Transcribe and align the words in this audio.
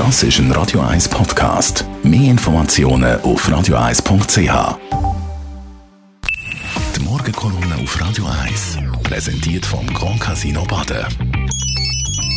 Das 0.00 0.22
ist 0.22 0.38
ein 0.38 0.50
Radio 0.52 0.80
1 0.80 1.10
Podcast. 1.10 1.84
Mehr 2.02 2.30
Informationen 2.30 3.20
auf 3.20 3.46
radio1.ch. 3.46 4.78
Die 6.96 7.00
Morgenkolumne 7.00 7.74
auf 7.82 8.00
Radio 8.00 8.24
1 8.24 8.78
präsentiert 9.02 9.66
vom 9.66 9.86
Grand 9.88 10.18
Casino 10.18 10.64
Baden. 10.64 11.04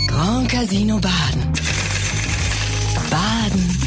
Grand 0.09 0.49
Casino 0.49 0.99
Baden. 0.99 1.53
Baden 3.09 3.79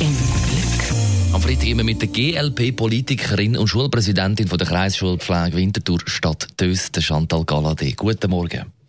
im 0.00 0.16
Glück. 0.48 1.32
Am 1.32 1.40
Freitag 1.40 1.68
immer 1.68 1.84
mit 1.84 2.02
der 2.02 2.08
GLP-Politikerin 2.08 3.56
und 3.56 3.68
Schulpräsidentin 3.68 4.48
von 4.48 4.58
der 4.58 4.66
Kreisschulpflege 4.66 5.56
Winterthur 5.56 6.00
Stadt 6.06 6.48
Dös, 6.60 6.90
der 6.90 7.00
Chantal 7.00 7.42
Galadé. 7.42 7.94
Guten 7.94 8.28
Morgen. 8.28 8.79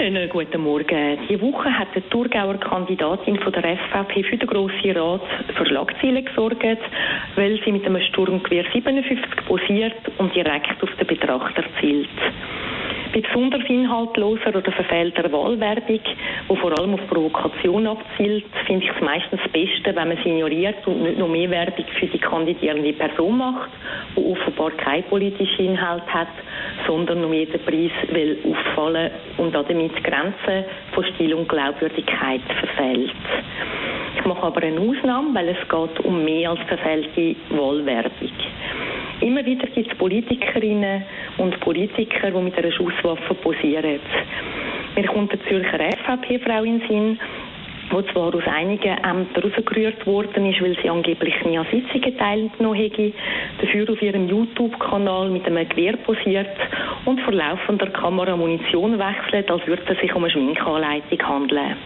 Schönen 0.00 0.30
guten 0.30 0.62
Morgen. 0.62 1.18
Diese 1.28 1.42
Woche 1.42 1.78
hat 1.78 1.88
die 1.94 2.00
Thurgauer 2.00 2.54
Kandidatin 2.54 3.38
von 3.38 3.52
der 3.52 3.76
SVP 3.76 4.22
für 4.22 4.38
den 4.38 4.48
Grossen 4.48 4.96
Rat 4.96 5.20
für 5.54 5.66
Schlagzeilen 5.66 6.24
gesorgt, 6.24 6.78
weil 7.36 7.60
sie 7.62 7.70
mit 7.70 7.84
einem 7.84 8.00
Sturmgewehr 8.00 8.64
57 8.72 9.44
posiert 9.46 9.92
und 10.16 10.34
direkt 10.34 10.82
auf 10.82 10.88
den 10.98 11.06
Betrachter 11.06 11.64
zielt. 11.78 12.08
Bei 13.12 13.20
besonders 13.20 13.68
inhaltloser 13.68 14.56
oder 14.56 14.72
verfehlter 14.72 15.30
Wahlwerbung, 15.30 16.00
die 16.48 16.56
vor 16.56 16.78
allem 16.78 16.94
auf 16.94 17.06
Provokation 17.08 17.86
abzielt, 17.86 18.46
finde 18.66 18.86
ich 18.86 18.90
es 18.90 19.02
meistens 19.02 19.40
das 19.42 19.52
Beste, 19.52 19.94
wenn 19.94 20.08
man 20.08 20.16
sie 20.24 20.30
ignoriert 20.30 20.86
und 20.86 21.02
nicht 21.02 21.18
noch 21.18 21.28
mehr 21.28 21.50
Werbung 21.50 21.84
für 21.98 22.06
die 22.06 22.18
kandidierende 22.18 22.94
Person 22.94 23.36
macht, 23.36 23.68
die 24.16 24.24
offenbar 24.24 24.70
keinen 24.70 25.02
politischen 25.04 25.66
Inhalt 25.66 26.06
hat, 26.06 26.28
sondern 26.86 27.24
um 27.24 27.32
jeden 27.32 27.60
Preis 27.64 27.92
will 28.10 28.38
auffallen 28.44 29.10
und 29.38 29.54
damit 29.54 29.96
die 29.96 30.02
Grenzen 30.02 30.64
von 30.92 31.04
Stil 31.14 31.34
und 31.34 31.48
Glaubwürdigkeit 31.48 32.40
verfehlt. 32.58 33.14
Ich 34.16 34.24
mache 34.24 34.42
aber 34.42 34.62
eine 34.62 34.80
Ausnahme, 34.80 35.34
weil 35.34 35.48
es 35.48 35.68
geht 35.68 36.04
um 36.04 36.24
mehr 36.24 36.50
als 36.50 36.60
verfehlte 36.68 37.36
Wahlwerbung. 37.50 38.30
Immer 39.20 39.44
wieder 39.44 39.66
gibt 39.66 39.92
es 39.92 39.98
Politikerinnen 39.98 41.04
und 41.38 41.60
Politiker, 41.60 42.30
die 42.30 42.38
mit 42.38 42.56
einer 42.56 42.72
Schusswaffe 42.72 43.34
posieren. 43.34 44.00
Mir 44.96 45.06
kommt 45.06 45.32
eine 45.32 45.42
Zürcher 45.44 45.78
SVP-Frau 45.78 46.64
in 46.64 46.80
den 46.80 46.88
Sinn, 46.88 47.18
die 47.90 48.12
zwar 48.12 48.34
aus 48.34 48.46
einigen 48.46 48.96
Ämtern 48.98 49.42
rausgerührt 49.42 50.06
worden 50.06 50.46
ist, 50.46 50.62
weil 50.62 50.76
sie 50.80 50.88
angeblich 50.88 51.34
nie 51.44 51.58
an 51.58 51.66
Sitzungen 51.70 52.16
teilgenommen 52.16 52.78
hätte, 52.78 53.12
dafür 53.60 53.90
auf 53.90 54.00
ihrem 54.02 54.28
YouTube-Kanal 54.28 55.30
mit 55.30 55.46
einem 55.46 55.68
Gewehr 55.68 55.96
posiert 55.98 56.56
und 57.04 57.20
vor 57.20 57.32
laufender 57.32 57.88
Kamera 57.88 58.36
Munition 58.36 58.98
wechselt, 58.98 59.50
als 59.50 59.66
würde 59.66 59.82
es 59.86 60.00
sich 60.00 60.14
um 60.14 60.24
eine 60.24 60.30
Schminkanleitung 60.30 61.22
handeln. 61.22 61.76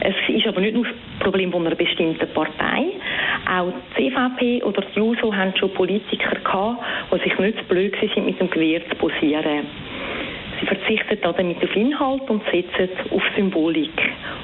Es 0.00 0.14
ist 0.28 0.46
aber 0.46 0.62
nicht 0.62 0.74
nur 0.74 0.84
das 0.84 0.94
Problem 1.18 1.52
von 1.52 1.66
einer 1.66 1.76
bestimmten 1.76 2.26
Partei. 2.32 2.86
Auch 3.46 3.72
die 3.98 4.10
CVP 4.10 4.62
oder 4.62 4.82
die 4.82 4.98
JUSO 4.98 5.34
haben 5.34 5.54
schon 5.56 5.74
Politiker 5.74 6.36
gehabt, 6.36 6.82
die 7.12 7.28
sich 7.28 7.38
nicht 7.38 7.58
zu 7.58 7.64
blöd 7.64 7.94
sind, 8.00 8.24
mit 8.24 8.40
dem 8.40 8.48
Gewehr 8.48 8.80
zu 8.88 8.96
posieren. 8.96 9.66
Sie 10.70 10.76
verzichten 10.76 11.18
damit 11.22 11.62
auf 11.62 11.76
Inhalt 11.76 12.30
und 12.30 12.42
setzen 12.44 12.90
auf 13.10 13.22
Symbolik, 13.34 13.90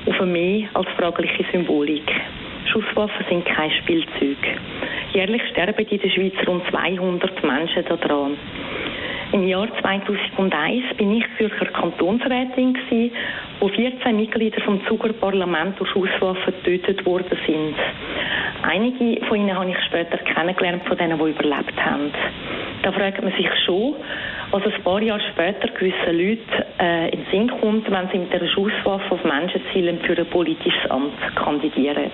auf 0.07 0.21
eine 0.21 0.33
mehr 0.33 0.69
als 0.75 0.89
fragliche 0.97 1.45
Symbolik. 1.53 2.11
Schusswaffen 2.73 3.25
sind 3.29 3.45
kein 3.45 3.71
Spielzeug. 3.71 4.39
Jährlich 5.13 5.43
sterben 5.53 5.87
in 5.87 6.01
der 6.01 6.09
Schweiz 6.09 6.35
rund 6.49 6.65
200 6.71 7.45
Menschen 7.45 7.85
daran. 7.85 8.37
Im 9.33 9.47
Jahr 9.47 9.69
2001 9.81 10.97
bin 10.97 11.17
ich 11.17 11.25
Zürcher 11.39 11.67
Kantonsrätin 11.67 12.77
wo 13.61 13.69
14 13.69 14.17
Mitglieder 14.17 14.61
vom 14.63 14.85
Zuger 14.87 15.13
Parlament 15.13 15.79
durch 15.79 15.91
Schusswaffen 15.91 16.55
getötet 16.63 17.07
worden 17.07 17.39
sind. 17.47 17.75
Einige 18.63 19.25
von 19.27 19.39
ihnen 19.39 19.57
habe 19.57 19.71
ich 19.71 19.79
später 19.87 20.19
kennengelernt, 20.19 20.83
von 20.87 20.97
denen, 20.97 21.19
die 21.19 21.31
überlebt 21.31 21.85
haben. 21.85 22.11
Da 22.83 22.93
fragt 22.93 23.23
man 23.23 23.33
sich 23.33 23.49
schon, 23.65 23.95
was 24.65 24.73
ein 24.73 24.83
paar 24.83 25.03
Jahre 25.03 25.21
später 25.33 25.69
gewissen 25.69 26.19
Leuten 26.19 26.65
äh, 26.79 27.11
in 27.11 27.25
den 27.25 27.27
Sinn 27.31 27.61
kommt, 27.61 27.91
wenn 27.91 28.09
sie 28.11 28.19
mit 28.19 28.33
einer 28.33 28.49
Schusswaffe 28.49 29.13
auf 29.13 29.25
Menschen 29.25 29.61
zielen 29.73 29.99
für 30.01 30.17
ein 30.17 30.27
politisches 30.27 30.91
Amt 30.91 31.13
kandidieren. 31.35 32.11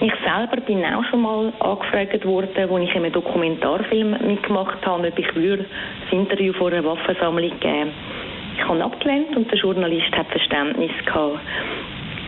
Ich 0.00 0.12
selber 0.24 0.60
bin 0.62 0.84
auch 0.84 1.04
schon 1.10 1.22
mal 1.22 1.52
angefragt 1.60 2.24
worden, 2.24 2.50
als 2.56 2.82
ich 2.82 2.94
in 2.94 3.02
einem 3.02 3.12
Dokumentarfilm 3.12 4.16
mitgemacht 4.26 4.84
habe, 4.86 5.08
ob 5.08 5.18
ich 5.18 5.34
würde 5.34 5.66
das 6.04 6.12
Interview 6.12 6.52
vor 6.54 6.72
einer 6.72 6.84
Waffensammlung 6.84 7.60
geben 7.60 7.90
Ich 8.56 8.64
habe 8.66 8.82
abgelehnt 8.82 9.36
und 9.36 9.50
der 9.50 9.58
Journalist 9.58 10.10
hat 10.16 10.28
Verständnis 10.28 10.92
gehabt. 11.04 11.38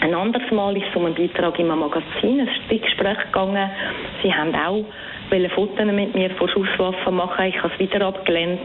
Ein 0.00 0.14
anderes 0.14 0.50
Mal 0.50 0.76
ist 0.76 0.84
es 0.90 0.96
um 0.96 1.06
einen 1.06 1.14
Beitrag 1.14 1.58
im 1.58 1.68
Magazin, 1.68 2.40
ein 2.40 2.48
Gespräch 2.68 3.18
gegangen. 3.32 3.70
Sie 4.22 4.32
haben 4.32 4.54
auch 4.54 4.84
Fotos 5.54 5.86
mit 5.86 6.14
mir 6.14 6.30
vor 6.30 6.48
Schusswaffen 6.48 7.16
machen. 7.16 7.46
Ich 7.46 7.56
habe 7.62 7.72
es 7.72 7.80
wieder 7.80 8.06
abgelehnt. 8.06 8.60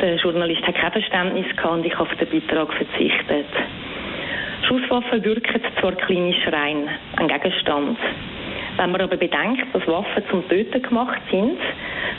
Der 0.00 0.16
Journalist 0.16 0.66
hat 0.66 0.76
kein 0.76 0.92
Verständnis 0.92 1.46
gehabt 1.54 1.74
und 1.74 1.84
ich 1.84 1.92
habe 1.92 2.08
auf 2.08 2.16
den 2.16 2.28
Beitrag 2.28 2.72
verzichtet. 2.72 3.46
Schusswaffen 4.66 5.22
wirken 5.24 5.60
zwar 5.78 5.92
klinisch 5.92 6.46
rein, 6.46 6.88
ein 7.16 7.28
Gegenstand. 7.28 7.98
Wenn 8.76 8.92
man 8.92 9.00
aber 9.02 9.18
bedenkt, 9.18 9.74
dass 9.74 9.86
Waffen 9.86 10.22
zum 10.30 10.48
Töten 10.48 10.80
gemacht 10.80 11.20
sind, 11.30 11.58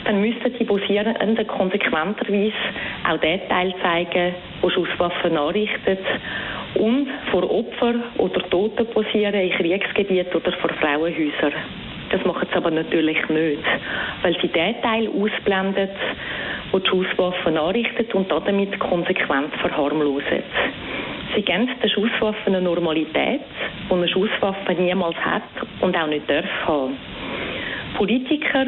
dann 0.04 0.20
müssten 0.20 0.56
die 0.58 0.64
Posierenden 0.64 1.46
konsequenterweise 1.48 2.52
auch 3.10 3.18
den 3.18 3.48
Teil 3.48 3.74
zeigen, 3.82 4.34
wo 4.60 4.70
Schusswaffen 4.70 5.36
anrichtet 5.36 6.04
und 6.74 7.08
vor 7.32 7.50
Opfer 7.50 7.94
oder 8.18 8.48
Toten 8.48 8.86
posieren 8.86 9.34
in 9.34 9.50
Kriegsgebieten 9.50 10.36
oder 10.36 10.52
vor 10.52 10.70
Frauenhäusern. 10.74 11.52
Das 12.12 12.22
machen 12.26 12.46
sie 12.50 12.56
aber 12.56 12.70
natürlich 12.70 13.26
nicht, 13.30 13.64
weil 14.20 14.36
sie 14.42 14.48
den 14.48 14.82
Teil 14.82 15.08
ausblendet, 15.08 15.96
wo 16.70 16.78
die 16.78 16.86
Schusswaffen 16.86 17.56
anrichtet 17.56 18.14
und 18.14 18.30
damit 18.30 18.78
konsequent 18.78 19.54
verharmloset. 19.62 20.44
Sie 21.34 21.40
geben 21.40 21.70
der 21.82 21.88
Schusswaffe 21.88 22.46
eine 22.46 22.60
Normalität, 22.60 23.40
die 23.88 23.94
eine 23.94 24.06
Schusswaffe 24.08 24.74
niemals 24.74 25.16
hat 25.16 25.42
und 25.80 25.96
auch 25.96 26.06
nicht 26.06 26.28
darf 26.28 26.44
haben. 26.66 26.98
Politiker, 27.96 28.66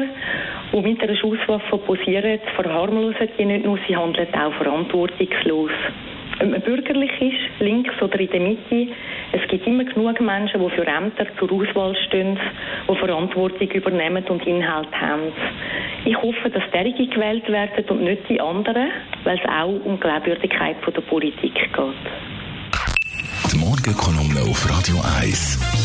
die 0.73 0.81
mit 0.81 1.03
einer 1.03 1.15
Schusswaffe 1.15 1.77
posieren, 1.77 2.39
verharmlosen 2.55 3.29
die 3.37 3.45
nicht 3.45 3.63
nur, 3.63 3.77
sie 3.87 3.95
handeln 3.95 4.27
auch 4.33 4.53
verantwortungslos. 4.53 5.71
Ob 6.41 6.49
man 6.49 6.61
bürgerlich 6.61 7.11
ist, 7.21 7.61
links 7.61 7.93
oder 8.01 8.19
in 8.19 8.29
der 8.29 8.39
Mitte, 8.41 8.93
es 9.31 9.47
gibt 9.49 9.65
immer 9.65 9.85
genug 9.85 10.19
Menschen, 10.19 10.61
die 10.61 10.69
für 10.75 10.85
Ämter 10.85 11.25
zur 11.39 11.51
Auswahl 11.51 11.95
stehen, 12.07 12.37
die 12.89 12.95
Verantwortung 12.95 13.69
übernehmen 13.69 14.23
und 14.25 14.45
Inhalt 14.45 14.91
haben. 14.91 15.31
Ich 16.03 16.15
hoffe, 16.17 16.49
dass 16.49 16.63
derige 16.71 17.07
gewählt 17.07 17.47
werden 17.49 17.85
und 17.89 18.03
nicht 18.03 18.29
die 18.29 18.39
anderen, 18.39 18.89
weil 19.23 19.37
es 19.37 19.49
auch 19.49 19.85
um 19.85 19.95
die 19.95 20.01
Glaubwürdigkeit 20.01 20.75
der 20.85 21.01
Politik 21.01 21.53
geht. 21.53 21.75
Die 23.51 23.57
Morgenkolumne 23.57 24.41
auf 24.41 24.69
Radio 24.69 24.97
1. 25.21 25.84